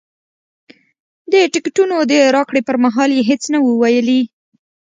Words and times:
د 1.31 1.33
ټکټونو 1.53 1.95
د 2.11 2.13
راکړې 2.35 2.61
پر 2.67 2.75
مهال 2.83 3.09
یې 3.17 3.21
هېڅ 3.29 3.41
نه 3.53 3.59
وو 3.61 3.73
ویلي. 3.81 4.21